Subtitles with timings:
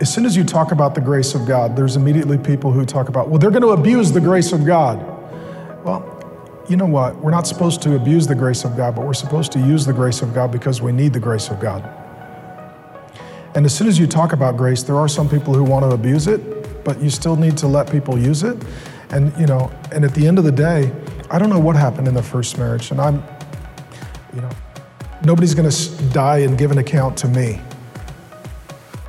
[0.00, 3.10] as soon as you talk about the grace of God, there's immediately people who talk
[3.10, 4.98] about, well, they're going to abuse the grace of God.
[5.84, 6.16] Well,
[6.70, 7.16] you know what?
[7.16, 9.92] We're not supposed to abuse the grace of God, but we're supposed to use the
[9.92, 11.84] grace of God because we need the grace of God.
[13.54, 15.90] And as soon as you talk about grace, there are some people who want to
[15.90, 18.56] abuse it, but you still need to let people use it.
[19.10, 20.92] And you know, and at the end of the day,
[21.30, 23.22] I don't know what happened in the first marriage, and I'm,
[24.32, 24.50] you know,
[25.24, 27.60] nobody's going to die and give an account to me.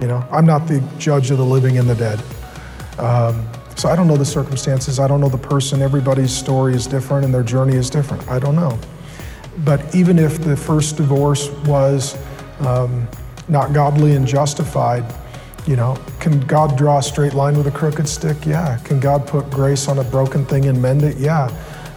[0.02, 2.19] You know, I'm not the judge of the living and the dead.
[2.97, 5.00] Um, so I don't know the circumstances.
[5.00, 5.82] I don't know the person.
[5.82, 8.28] Everybody's story is different and their journey is different.
[8.28, 8.78] I don't know.
[9.59, 12.18] But even if the first divorce was
[12.61, 13.07] um,
[13.47, 15.06] not godly and justified,
[15.68, 18.45] you know, can God draw a straight line with a crooked stick?
[18.45, 18.78] Yeah.
[18.83, 21.18] Can God put grace on a broken thing and mend it?
[21.18, 21.50] Yeah.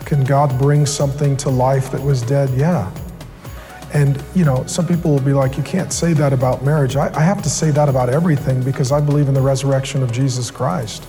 [0.05, 2.51] Can God bring something to life that was dead?
[2.51, 2.91] Yeah.
[3.95, 6.97] And, you know, some people will be like, you can't say that about marriage.
[6.97, 10.11] I, I have to say that about everything because I believe in the resurrection of
[10.11, 11.07] Jesus Christ.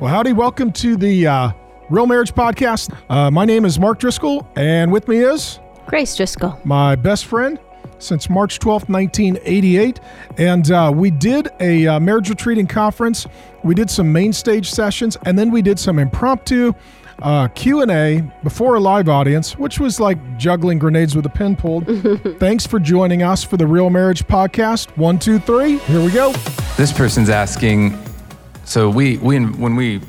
[0.00, 0.32] Well, howdy.
[0.32, 1.52] Welcome to the uh,
[1.88, 2.92] Real Marriage Podcast.
[3.08, 6.58] Uh, my name is Mark Driscoll, and with me is Grace Driscoll.
[6.64, 7.60] my best friend
[8.00, 10.00] since March 12th, 1988.
[10.36, 13.26] And uh, we did a uh, marriage retreat and conference.
[13.62, 16.72] We did some main stage sessions, and then we did some impromptu
[17.22, 21.86] uh, Q&A before a live audience, which was like juggling grenades with a pin pulled.
[22.40, 24.96] Thanks for joining us for the Real Marriage Podcast.
[24.96, 25.78] One, two, three.
[25.78, 26.32] Here we go.
[26.76, 27.98] This person's asking,
[28.64, 30.00] so we, we when we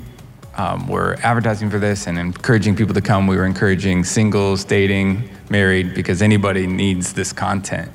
[0.56, 5.30] um, were advertising for this and encouraging people to come, we were encouraging singles, dating,
[5.50, 7.92] married, because anybody needs this content.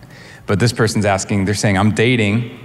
[0.47, 2.59] But this person's asking, they're saying, I'm dating,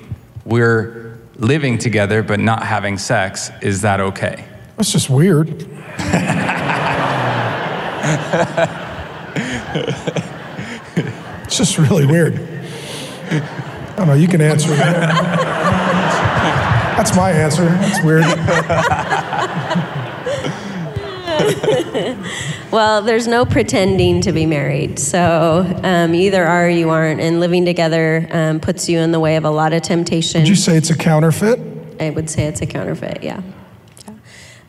[0.46, 3.52] we're living together but not having sex.
[3.62, 4.46] Is that okay?
[4.78, 5.68] That's just weird.
[11.46, 12.36] it's just really weird.
[13.30, 15.10] I don't know, you can answer that.
[16.98, 17.68] That's my answer.
[17.82, 18.26] It's weird.
[22.72, 24.98] Well, there's no pretending to be married.
[24.98, 27.20] So um, either are or you aren't.
[27.20, 30.42] And living together um, puts you in the way of a lot of temptation.
[30.42, 31.60] Would you say it's a counterfeit?
[32.00, 33.42] I would say it's a counterfeit, yeah.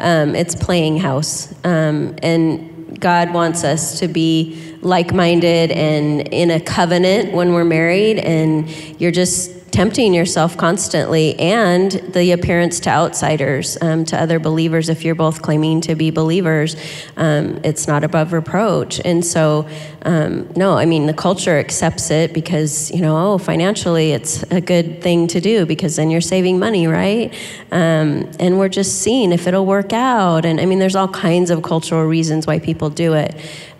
[0.01, 1.53] Um, it's playing house.
[1.65, 7.65] Um, and God wants us to be like minded and in a covenant when we're
[7.65, 8.69] married, and
[9.01, 15.03] you're just tempting yourself constantly, and the appearance to outsiders, um, to other believers, if
[15.03, 16.77] you're both claiming to be believers,
[17.17, 19.01] um, it's not above reproach.
[19.03, 19.67] And so,
[20.03, 24.61] um, no, I mean, the culture accepts it because, you know, oh, financially it's a
[24.61, 27.33] good thing to do because then you're saving money, right?
[27.73, 30.45] Um, and we're just seeing if it'll work out.
[30.45, 33.35] And I mean, there's all kinds of cultural reasons why people do it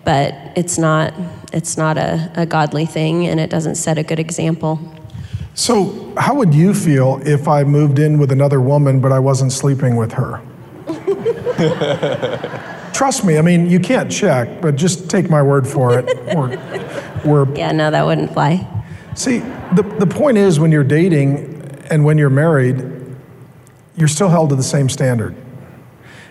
[0.05, 1.13] but it's not
[1.53, 4.79] it's not a, a godly thing and it doesn't set a good example
[5.55, 9.51] So, how would you feel if I moved in with another woman, but I wasn't
[9.51, 10.41] sleeping with her?
[12.93, 16.05] Trust me, I mean, you can't check, but just take my word for it.
[16.35, 16.57] We're,
[17.25, 18.67] we're, yeah no that wouldn't fly
[19.15, 19.39] see,
[19.73, 21.49] the, the point is when you're dating
[21.89, 22.83] and when you're married,
[23.95, 25.35] you're still held to the same standard.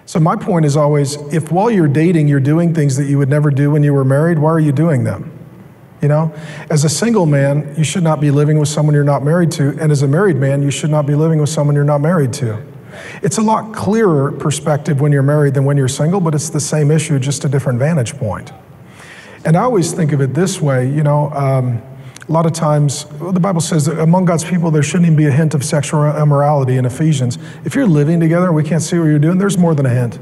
[0.04, 3.28] So, my point is always if while you're dating, you're doing things that you would
[3.28, 5.31] never do when you were married, why are you doing them?
[6.02, 6.34] You know,
[6.68, 9.78] as a single man, you should not be living with someone you're not married to.
[9.80, 12.32] And as a married man, you should not be living with someone you're not married
[12.34, 12.60] to.
[13.22, 16.60] It's a lot clearer perspective when you're married than when you're single, but it's the
[16.60, 18.52] same issue, just a different vantage point.
[19.44, 21.80] And I always think of it this way you know, um,
[22.28, 25.16] a lot of times, well, the Bible says that among God's people, there shouldn't even
[25.16, 27.38] be a hint of sexual immorality in Ephesians.
[27.64, 29.90] If you're living together and we can't see what you're doing, there's more than a
[29.90, 30.18] hint.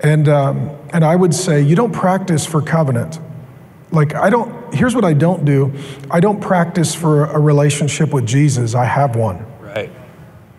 [0.00, 3.18] And, um, and I would say, you don't practice for covenant.
[3.94, 5.72] Like, I don't, here's what I don't do
[6.10, 8.74] I don't practice for a relationship with Jesus.
[8.74, 9.44] I have one.
[9.60, 9.90] Right.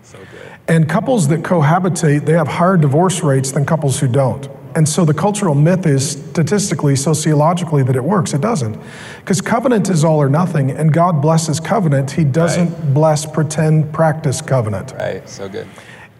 [0.03, 0.51] So good.
[0.68, 4.50] And couples that cohabitate, they have higher divorce rates than couples who don't.
[4.75, 8.34] And so the cultural myth is statistically, sociologically, that it works.
[8.34, 8.78] It doesn't.
[9.19, 12.12] Because covenant is all or nothing, and God blesses covenant.
[12.12, 12.94] He doesn't Right.
[12.94, 14.93] bless pretend practice covenant.
[14.99, 15.28] Right.
[15.29, 15.67] So good.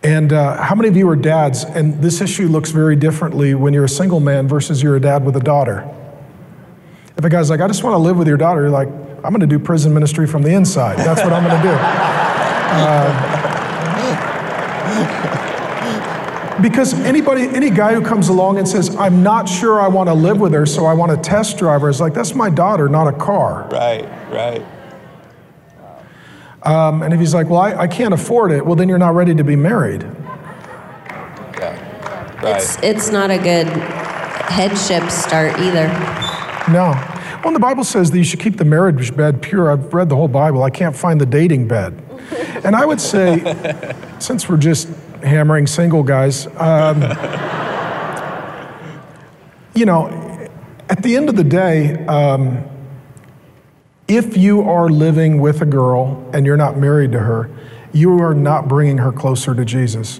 [0.03, 1.65] And uh, how many of you are dads?
[1.65, 5.25] And this issue looks very differently when you're a single man versus you're a dad
[5.25, 5.83] with a daughter.
[7.17, 9.31] If a guy's like, I just want to live with your daughter, you're like, I'm
[9.31, 10.97] going to do prison ministry from the inside.
[10.97, 11.75] That's what I'm going to do.
[12.77, 13.41] Uh,
[16.62, 20.13] because anybody, any guy who comes along and says, I'm not sure I want to
[20.13, 22.89] live with her, so I want to test drive her, is like, that's my daughter,
[22.89, 23.69] not a car.
[23.71, 24.03] Right.
[24.31, 24.65] Right.
[26.63, 29.15] Um, and if he's like, well, I, I can't afford it, well, then you're not
[29.15, 30.01] ready to be married.
[30.01, 30.12] Yeah.
[32.44, 32.57] Right.
[32.57, 35.88] it's, it's not a good headship start either
[36.69, 36.94] No.
[37.44, 39.71] Well, the Bible says that you should keep the marriage bed pure.
[39.71, 40.63] I've read the whole Bible.
[40.63, 42.01] I can't find the dating bed.
[42.63, 44.88] And I would say, since we're just
[45.21, 47.01] hammering single guys, um,
[49.75, 50.50] you know,
[50.89, 52.63] at the end of the day, um,
[54.07, 57.50] if you are living with a girl and you're not married to her,
[57.91, 60.19] you are not bringing her closer to Jesus.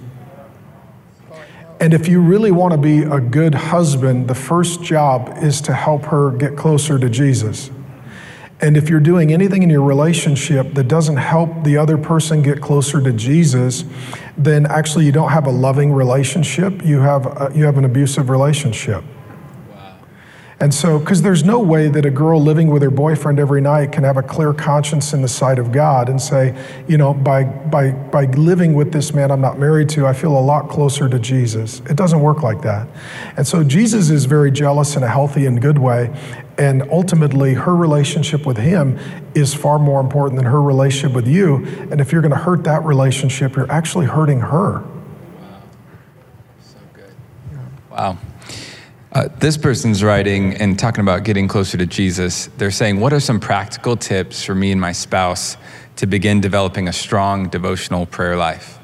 [1.78, 5.74] And if you really want to be a good husband, the first job is to
[5.74, 7.70] help her get closer to Jesus.
[8.60, 12.62] And if you're doing anything in your relationship that doesn't help the other person get
[12.62, 13.84] closer to Jesus,
[14.38, 18.30] then actually you don't have a loving relationship, you have, a, you have an abusive
[18.30, 19.04] relationship.
[20.58, 23.92] And so, because there's no way that a girl living with her boyfriend every night
[23.92, 26.56] can have a clear conscience in the sight of God and say,
[26.88, 30.36] you know, by, by, by living with this man I'm not married to, I feel
[30.36, 31.80] a lot closer to Jesus.
[31.90, 32.88] It doesn't work like that.
[33.36, 36.10] And so, Jesus is very jealous in a healthy and good way.
[36.56, 38.98] And ultimately, her relationship with him
[39.34, 41.66] is far more important than her relationship with you.
[41.90, 44.80] And if you're going to hurt that relationship, you're actually hurting her.
[44.80, 45.62] Wow.
[46.62, 47.14] So good.
[47.90, 48.18] Wow.
[49.16, 52.48] Uh, this person's writing and talking about getting closer to Jesus.
[52.58, 55.56] They're saying, What are some practical tips for me and my spouse
[55.96, 58.78] to begin developing a strong devotional prayer life?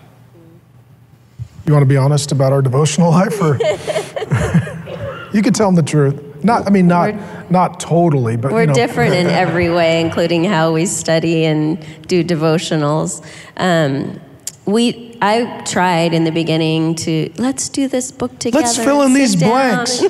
[1.66, 3.56] You want to be honest about our devotional life, or
[5.34, 6.42] you could tell them the truth.
[6.42, 8.72] Not, I mean, not we're, not totally, but we're you know.
[8.72, 11.78] different in every way, including how we study and
[12.08, 13.22] do devotionals.
[13.58, 14.18] Um,
[14.64, 18.64] we I tried in the beginning to let's do this book together.
[18.64, 20.00] Let's fill in these blanks.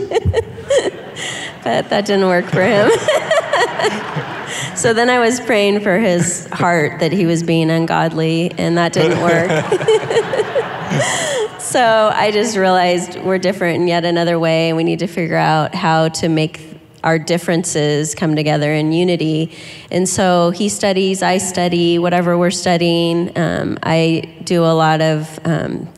[1.62, 2.90] but that didn't work for him.
[4.74, 8.94] so then I was praying for his heart that he was being ungodly, and that
[8.94, 9.50] didn't work.
[11.60, 15.36] so I just realized we're different in yet another way, and we need to figure
[15.36, 16.71] out how to make
[17.04, 19.56] our differences come together in unity.
[19.90, 23.36] And so he studies, I study, whatever we're studying.
[23.36, 25.88] Um, I do a lot of um,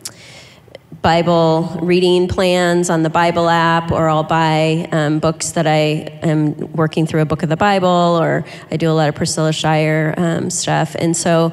[1.05, 6.73] Bible reading plans on the Bible app, or I'll buy um, books that I am
[6.73, 10.15] working through a book of the Bible, or I do a lot of Priscilla Shirer
[10.17, 10.97] um, stuff.
[10.99, 11.53] And so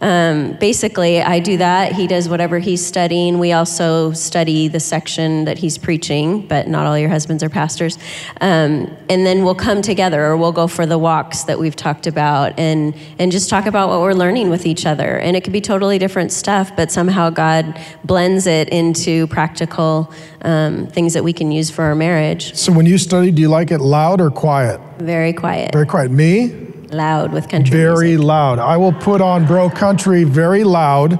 [0.00, 1.92] um, basically, I do that.
[1.92, 3.40] He does whatever he's studying.
[3.40, 7.98] We also study the section that he's preaching, but not all your husbands are pastors.
[8.40, 12.06] Um, and then we'll come together, or we'll go for the walks that we've talked
[12.06, 15.18] about, and and just talk about what we're learning with each other.
[15.18, 20.12] And it could be totally different stuff, but somehow God blends it in into practical
[20.42, 22.54] um, things that we can use for our marriage.
[22.54, 24.78] So when you study, do you like it loud or quiet?
[24.98, 25.72] Very quiet.
[25.72, 26.10] Very quiet.
[26.10, 26.50] Me?
[26.90, 28.26] Loud with country Very music.
[28.26, 28.58] loud.
[28.58, 31.18] I will put on bro country very loud,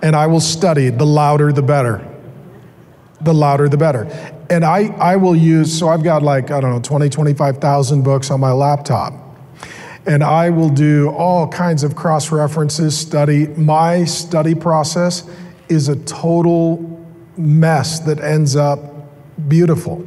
[0.00, 0.88] and I will study.
[0.88, 2.00] The louder, the better.
[3.20, 4.04] The louder, the better.
[4.48, 8.30] And I, I will use, so I've got like, I don't know, 20, 25,000 books
[8.30, 9.12] on my laptop
[10.06, 13.48] and I will do all kinds of cross references, study.
[13.48, 15.28] My study process
[15.68, 17.04] is a total
[17.36, 18.80] mess that ends up
[19.48, 20.04] beautiful.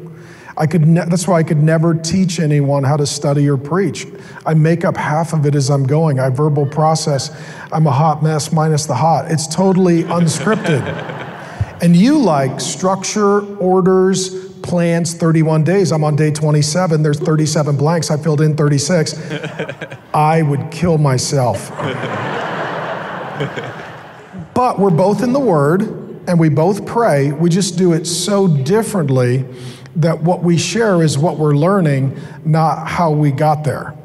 [0.58, 4.06] I could ne- that's why I could never teach anyone how to study or preach.
[4.46, 6.20] I make up half of it as I'm going.
[6.20, 7.32] I verbal process.
[7.72, 9.32] I'm a hot mess minus the hot.
[9.32, 10.86] It's totally unscripted.
[11.82, 15.94] and you like structure, orders, plans, 31 days.
[15.94, 17.04] I'm on day 27.
[17.04, 18.12] There's 37 blanks.
[18.12, 19.14] I filled in 36.
[20.14, 21.72] I would kill myself.
[24.60, 25.84] but we're both in the Word
[26.28, 27.32] and we both pray.
[27.32, 29.46] We just do it so differently
[29.96, 33.96] that what we share is what we're learning, not how we got there.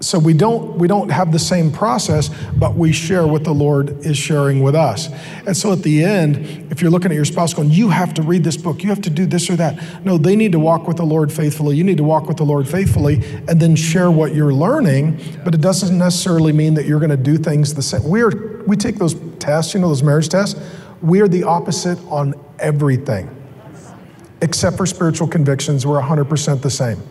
[0.00, 4.04] So we don't we don't have the same process, but we share what the Lord
[4.04, 5.08] is sharing with us.
[5.46, 8.22] And so at the end, if you're looking at your spouse going, you have to
[8.22, 10.04] read this book, you have to do this or that.
[10.04, 11.76] No, they need to walk with the Lord faithfully.
[11.76, 15.54] You need to walk with the Lord faithfully and then share what you're learning, but
[15.54, 18.02] it doesn't necessarily mean that you're going to do things the same.
[18.02, 20.58] We're we take those tests, you know, those marriage tests
[21.02, 23.28] we are the opposite on everything.
[24.40, 27.02] Except for spiritual convictions, we're 100% the same.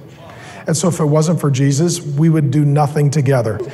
[0.68, 3.60] And so if it wasn't for Jesus, we would do nothing together.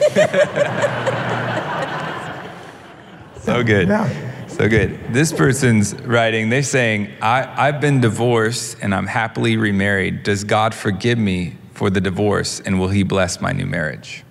[3.41, 3.87] so good.
[3.87, 4.47] Yeah.
[4.47, 5.13] So good.
[5.13, 10.23] This person's writing, they're saying, I, I've been divorced and I'm happily remarried.
[10.23, 14.23] Does God forgive me for the divorce and will he bless my new marriage?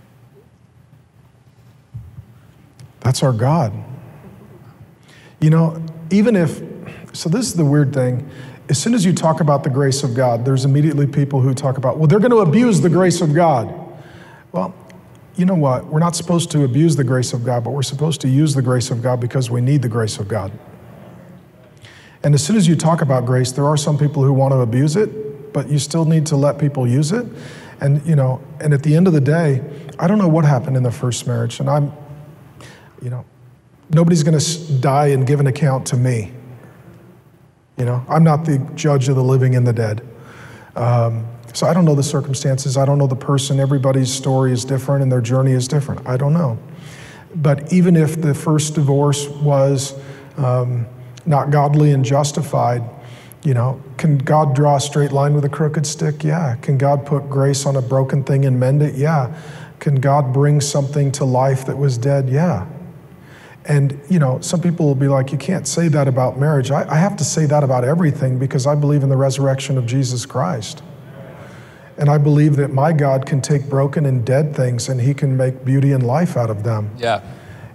[3.01, 3.73] That's our God.
[5.41, 6.63] You know, even if,
[7.13, 8.29] so this is the weird thing.
[8.69, 11.79] As soon as you talk about the grace of God, there's immediately people who talk
[11.79, 13.73] about, well, they're going to abuse the grace of God.
[14.53, 14.75] Well,
[15.37, 15.87] you know what?
[15.87, 18.63] We're not supposed to abuse the grace of God, but we're supposed to use the
[18.63, 20.51] grace of God because we need the grace of God.
[22.23, 24.59] And as soon as you talk about grace, there are some people who want to
[24.59, 27.27] abuse it, but you still need to let people use it.
[27.81, 29.63] And, you know, and at the end of the day,
[29.99, 31.93] I don't know what happened in the first marriage, and I'm,
[33.03, 33.25] You know,
[33.91, 36.33] nobody's going to die and give an account to me.
[37.77, 40.07] You know, I'm not the judge of the living and the dead.
[40.75, 42.77] Um, so I don't know the circumstances.
[42.77, 43.61] I don't know the person.
[43.61, 46.07] Everybody's story is different and their journey is different.
[46.07, 46.59] I don't know.
[47.35, 49.95] But even if the first divorce was
[50.37, 50.87] um,
[51.25, 52.83] not godly and justified,
[53.43, 56.25] you know, can God draw a straight line with a crooked stick?
[56.25, 56.57] Yeah.
[56.57, 58.95] Can God put grace on a broken thing and mend it?
[58.95, 59.39] Yeah.
[59.79, 62.29] Can God bring something to life that was dead?
[62.29, 62.67] Yeah.
[63.69, 66.71] And, you know, some people will be like, you can't say that about marriage.
[66.71, 69.87] I, I have to say that about everything because I believe in the resurrection of
[69.87, 70.83] Jesus Christ.
[71.99, 75.37] And I believe that my God can take broken and dead things and he can
[75.37, 76.91] make beauty and life out of them.
[76.97, 77.23] Yeah.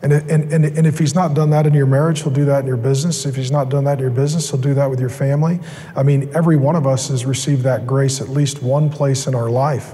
[0.03, 2.61] And, and, and, and if he's not done that in your marriage, he'll do that
[2.61, 3.25] in your business.
[3.25, 5.59] If he's not done that in your business, he'll do that with your family.
[5.95, 9.35] I mean, every one of us has received that grace at least one place in
[9.35, 9.93] our life.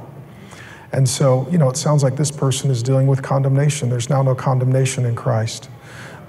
[0.92, 3.90] And so, you know, it sounds like this person is dealing with condemnation.
[3.90, 5.70] There's now no condemnation in Christ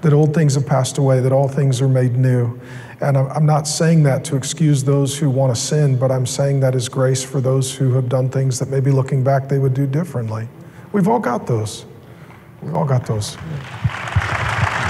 [0.01, 2.59] that old things have passed away, that all things are made new.
[3.01, 6.59] And I'm not saying that to excuse those who want to sin, but I'm saying
[6.61, 9.73] that as grace for those who have done things that maybe looking back they would
[9.73, 10.49] do differently.
[10.91, 11.85] We've all got those.
[12.61, 13.37] We've all got those.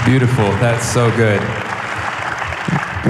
[0.04, 0.44] Beautiful.
[0.58, 1.40] That's so good.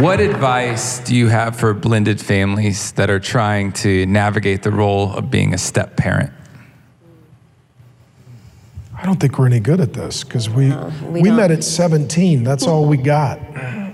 [0.02, 5.12] What advice do you have for blended families that are trying to navigate the role
[5.14, 6.32] of being a step parent?
[9.00, 10.74] I don't think we're any good at this because we,
[11.08, 12.44] we we, met at 17.
[12.44, 13.40] That's all we got.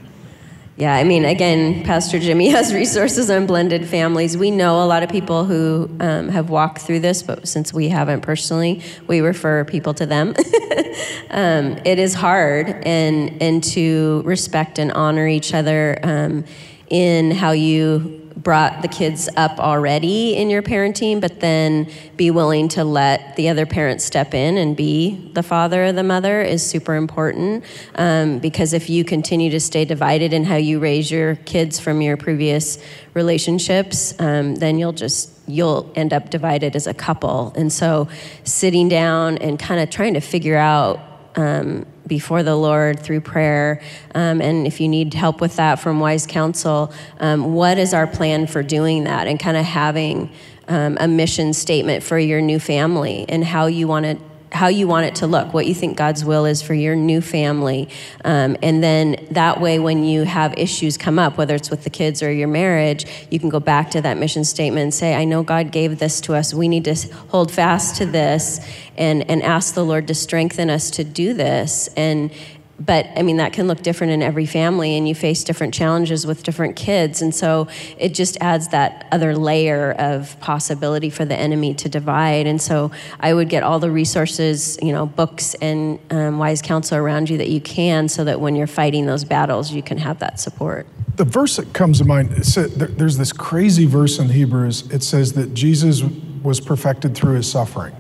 [0.79, 4.37] Yeah, I mean, again, Pastor Jimmy has resources on blended families.
[4.37, 7.89] We know a lot of people who um, have walked through this, but since we
[7.89, 10.35] haven't personally, we refer people to them.
[11.31, 16.45] um, it is hard, and and to respect and honor each other um,
[16.91, 22.69] in how you brought the kids up already in your parenting, but then be willing
[22.69, 26.65] to let the other parent step in and be the father or the mother is
[26.65, 27.65] super important.
[27.95, 32.03] Um, because if you continue to stay divided in how you raise your kids from
[32.03, 32.79] your previous
[33.15, 37.53] relationships, um, then you'll just you'll end up divided as a couple.
[37.57, 38.09] And so,
[38.45, 41.01] sitting down and kind of trying to figure out
[41.37, 43.81] um, before the Lord through prayer.
[44.15, 48.07] Um, and if you need help with that from wise counsel, um, what is our
[48.07, 50.31] plan for doing that and kind of having
[50.69, 54.19] um, a mission statement for your new family and how you want to
[54.57, 57.21] how you want it to look, what you think God's will is for your new
[57.21, 57.89] family.
[58.25, 61.91] Um, and then that way, when you have issues come up, whether it's with the
[61.91, 65.25] kids or your marriage, you can go back to that mission statement and say, I
[65.25, 66.55] know God gave this to us.
[66.55, 66.95] We need to
[67.29, 68.61] hold fast to this
[68.97, 71.89] and, and ask the Lord to strengthen us to do this.
[71.97, 72.31] And
[72.79, 76.27] but I mean, that can look different in every family, and you face different challenges
[76.27, 77.23] with different kids.
[77.23, 77.69] And so
[77.99, 82.47] it just adds that other layer of possibility for the enemy to divide.
[82.47, 86.99] And so I would get all the resources, you know, books and um, wise counsel
[86.99, 90.19] around you that you can, so that when you're fighting those battles, you can have
[90.19, 90.87] that support.
[91.17, 94.91] The verse that comes to mind, there's this crazy verse in Hebrews.
[94.91, 96.03] It says that Jesus
[96.43, 97.97] was perfected through his suffering.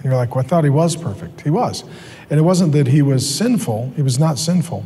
[0.00, 1.42] And you're like, well, I thought he was perfect.
[1.42, 1.84] He was.
[2.30, 4.84] And it wasn't that he was sinful, he was not sinful.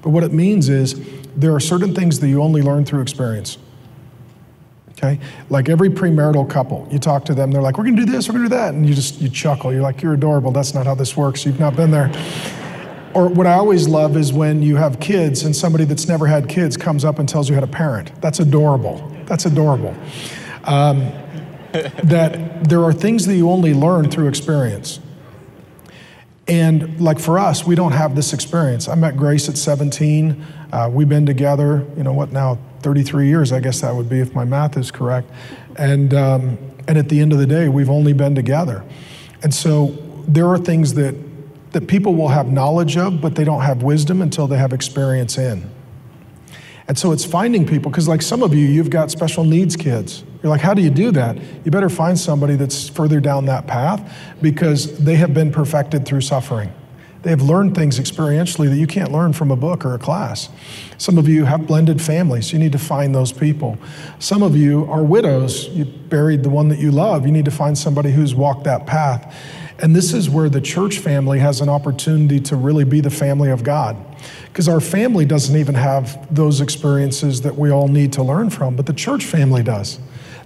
[0.00, 0.98] But what it means is
[1.36, 3.58] there are certain things that you only learn through experience.
[4.92, 5.20] Okay?
[5.50, 8.34] Like every premarital couple, you talk to them, they're like, we're gonna do this, we're
[8.36, 8.72] gonna do that.
[8.72, 9.70] And you just, you chuckle.
[9.70, 10.50] You're like, you're adorable.
[10.50, 11.44] That's not how this works.
[11.44, 12.10] You've not been there.
[13.12, 16.48] Or what I always love is when you have kids and somebody that's never had
[16.48, 18.10] kids comes up and tells you how to parent.
[18.20, 19.10] That's adorable.
[19.26, 19.94] That's adorable.
[20.64, 21.12] Um,
[22.04, 25.00] that there are things that you only learn through experience.
[26.46, 28.86] And like for us, we don't have this experience.
[28.88, 30.44] I met Grace at 17.
[30.72, 34.20] Uh, we've been together, you know what now, 33 years, I guess that would be
[34.20, 35.30] if my math is correct.
[35.76, 38.84] And, um, and at the end of the day, we've only been together.
[39.42, 39.86] And so
[40.28, 41.14] there are things that,
[41.72, 45.38] that people will have knowledge of, but they don't have wisdom until they have experience
[45.38, 45.70] in.
[46.86, 50.22] And so it's finding people, because like some of you, you've got special needs kids.
[50.42, 51.38] You're like, how do you do that?
[51.64, 56.20] You better find somebody that's further down that path because they have been perfected through
[56.20, 56.70] suffering.
[57.24, 60.50] They have learned things experientially that you can't learn from a book or a class.
[60.98, 62.52] Some of you have blended families.
[62.52, 63.78] You need to find those people.
[64.18, 65.68] Some of you are widows.
[65.68, 67.24] You buried the one that you love.
[67.24, 69.34] You need to find somebody who's walked that path.
[69.78, 73.50] And this is where the church family has an opportunity to really be the family
[73.50, 73.96] of God.
[74.46, 78.76] Because our family doesn't even have those experiences that we all need to learn from,
[78.76, 79.98] but the church family does.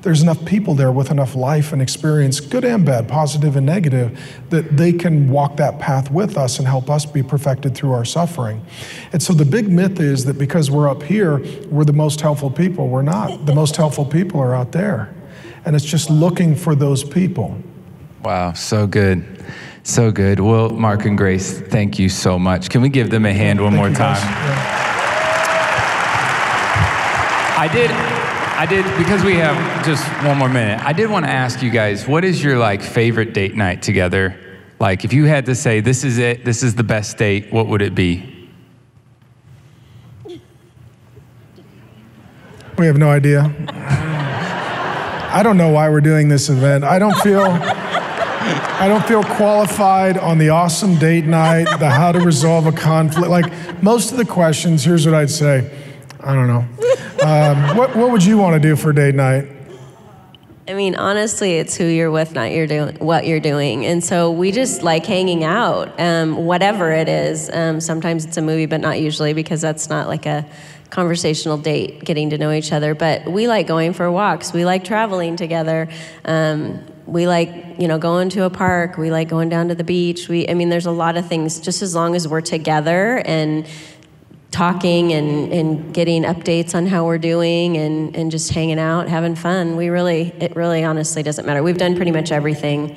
[0.03, 4.19] There's enough people there with enough life and experience, good and bad, positive and negative,
[4.51, 8.05] that they can walk that path with us and help us be perfected through our
[8.05, 8.65] suffering.
[9.13, 12.51] And so the big myth is that because we're up here, we're the most helpful
[12.51, 12.89] people.
[12.89, 13.45] We're not.
[13.47, 15.15] The most helpful people are out there.
[15.65, 17.59] And it's just looking for those people.
[18.23, 19.45] Wow, so good.
[19.83, 20.39] So good.
[20.41, 22.69] Well, Mark and Grace, thank you so much.
[22.71, 24.15] Can we give them a hand one Thank more you, time?
[24.15, 24.23] guys.
[24.23, 24.85] Yeah.
[27.61, 28.18] I did.
[28.59, 30.85] I did because we have just one more minute.
[30.85, 34.37] I did want to ask you guys, what is your like favorite date night together?
[34.81, 37.69] Like, if you had to say this is it, this is the best date, what
[37.69, 38.51] would it be?
[42.77, 43.55] We have no idea.
[43.69, 46.83] I don't know why we're doing this event.
[46.83, 52.19] I don't feel I don't feel qualified on the awesome date night, the how to
[52.19, 53.29] resolve a conflict.
[53.29, 55.71] Like most of the questions, here's what I'd say.
[56.19, 56.67] I don't know.
[57.23, 59.49] Um, what, what would you want to do for date night?
[60.69, 63.87] I mean, honestly, it's who you're with, not you're doing what you're doing.
[63.87, 67.49] And so we just like hanging out, um, whatever it is.
[67.51, 70.47] Um, sometimes it's a movie, but not usually because that's not like a
[70.91, 72.95] conversational date, getting to know each other.
[72.95, 74.53] But we like going for walks.
[74.53, 75.89] We like traveling together.
[76.27, 78.99] Um, we like, you know, going to a park.
[78.99, 80.29] We like going down to the beach.
[80.29, 81.61] We, I mean, there's a lot of things.
[81.61, 83.67] Just as long as we're together and
[84.51, 89.35] talking and, and getting updates on how we're doing and, and just hanging out, having
[89.35, 89.77] fun.
[89.77, 91.63] We really, it really honestly doesn't matter.
[91.63, 92.97] We've done pretty much everything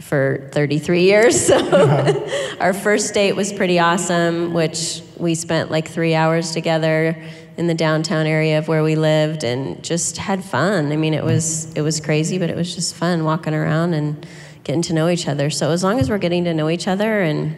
[0.00, 1.48] for 33 years.
[1.58, 2.26] So
[2.60, 7.22] our first date was pretty awesome, which we spent like three hours together
[7.56, 10.92] in the downtown area of where we lived and just had fun.
[10.92, 14.26] I mean, it was, it was crazy, but it was just fun walking around and
[14.64, 15.50] getting to know each other.
[15.50, 17.56] So as long as we're getting to know each other and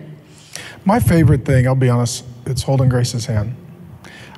[0.85, 3.55] My favorite thing, I'll be honest, it's holding Grace's hand.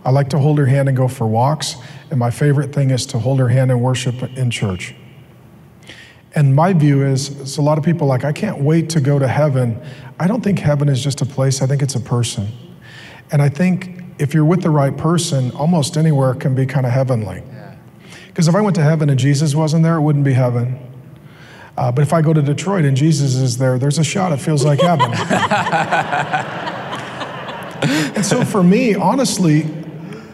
[0.05, 1.77] I like to hold her hand and go for walks,
[2.11, 4.95] and my favorite thing is to hold her hand and worship in church.
[6.35, 9.19] And my view is, is a lot of people like, I can't wait to go
[9.19, 9.81] to heaven.
[10.19, 12.49] I don't think heaven is just a place, I think it's a person.
[13.31, 16.93] And I think if you're with the right person, almost anywhere can be kind of
[16.93, 17.43] heavenly.
[18.27, 20.79] Because if I went to heaven and Jesus wasn't there, it wouldn't be heaven.
[21.77, 24.39] Uh, but if I go to Detroit and Jesus is there, there's a shot, it
[24.39, 25.11] feels like heaven.
[27.83, 29.63] and so for me, honestly,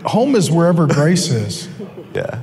[0.04, 1.68] home is wherever grace is.
[2.14, 2.42] Yeah.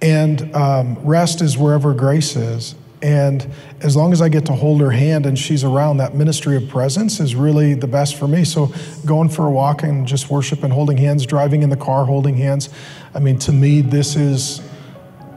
[0.00, 2.74] And um, rest is wherever grace is.
[3.00, 3.48] And
[3.80, 6.68] as long as I get to hold her hand and she's around, that ministry of
[6.68, 8.44] presence is really the best for me.
[8.44, 8.72] So
[9.06, 12.36] going for a walk and just worship and holding hands, driving in the car, holding
[12.36, 12.68] hands.
[13.14, 14.60] I mean, to me, this is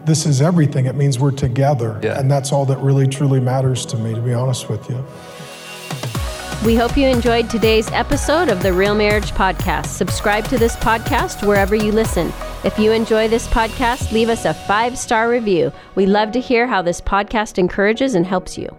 [0.06, 0.88] this is everything.
[0.88, 2.00] It means we're together.
[2.02, 2.20] Yeah.
[2.20, 5.06] And that's all that really truly matters to me, to be honest with you.
[6.64, 9.88] We hope you enjoyed today's episode of the Real Marriage Podcast.
[9.88, 12.32] Subscribe to this podcast wherever you listen.
[12.64, 15.72] If you enjoy this podcast, leave us a five star review.
[15.96, 18.78] We love to hear how this podcast encourages and helps you.